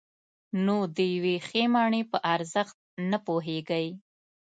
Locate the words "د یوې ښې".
0.95-1.63